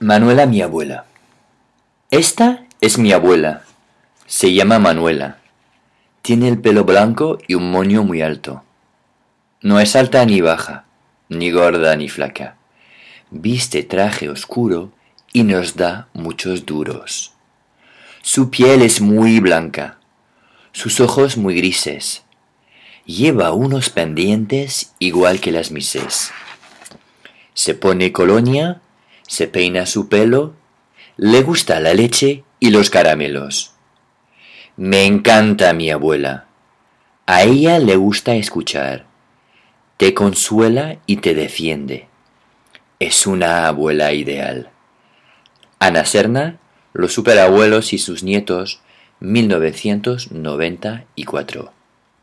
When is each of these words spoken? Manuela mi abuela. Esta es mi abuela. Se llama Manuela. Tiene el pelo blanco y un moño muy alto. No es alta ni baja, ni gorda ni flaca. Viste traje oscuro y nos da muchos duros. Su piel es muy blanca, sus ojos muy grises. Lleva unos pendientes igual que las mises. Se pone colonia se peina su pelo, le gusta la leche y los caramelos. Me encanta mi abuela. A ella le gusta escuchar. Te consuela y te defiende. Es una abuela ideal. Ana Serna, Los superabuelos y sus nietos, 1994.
Manuela 0.00 0.46
mi 0.46 0.60
abuela. 0.60 1.04
Esta 2.10 2.64
es 2.80 2.98
mi 2.98 3.12
abuela. 3.12 3.62
Se 4.26 4.52
llama 4.52 4.80
Manuela. 4.80 5.38
Tiene 6.20 6.48
el 6.48 6.58
pelo 6.58 6.84
blanco 6.84 7.38
y 7.46 7.54
un 7.54 7.70
moño 7.70 8.02
muy 8.02 8.20
alto. 8.20 8.64
No 9.62 9.78
es 9.78 9.94
alta 9.94 10.26
ni 10.26 10.40
baja, 10.40 10.84
ni 11.28 11.52
gorda 11.52 11.94
ni 11.94 12.08
flaca. 12.08 12.56
Viste 13.30 13.84
traje 13.84 14.28
oscuro 14.28 14.90
y 15.32 15.44
nos 15.44 15.76
da 15.76 16.08
muchos 16.12 16.66
duros. 16.66 17.32
Su 18.20 18.50
piel 18.50 18.82
es 18.82 19.00
muy 19.00 19.38
blanca, 19.38 19.98
sus 20.72 20.98
ojos 20.98 21.36
muy 21.36 21.54
grises. 21.54 22.24
Lleva 23.06 23.52
unos 23.52 23.90
pendientes 23.90 24.92
igual 24.98 25.38
que 25.38 25.52
las 25.52 25.70
mises. 25.70 26.32
Se 27.54 27.74
pone 27.74 28.10
colonia 28.10 28.80
se 29.26 29.48
peina 29.48 29.86
su 29.86 30.08
pelo, 30.08 30.54
le 31.16 31.42
gusta 31.42 31.80
la 31.80 31.94
leche 31.94 32.44
y 32.60 32.70
los 32.70 32.90
caramelos. 32.90 33.72
Me 34.76 35.06
encanta 35.06 35.72
mi 35.72 35.90
abuela. 35.90 36.46
A 37.26 37.42
ella 37.44 37.78
le 37.78 37.96
gusta 37.96 38.34
escuchar. 38.34 39.06
Te 39.96 40.12
consuela 40.14 40.98
y 41.06 41.16
te 41.18 41.34
defiende. 41.34 42.08
Es 42.98 43.26
una 43.26 43.68
abuela 43.68 44.12
ideal. 44.12 44.70
Ana 45.78 46.04
Serna, 46.04 46.58
Los 46.92 47.12
superabuelos 47.12 47.92
y 47.92 47.98
sus 47.98 48.22
nietos, 48.22 48.80
1994. 49.20 51.72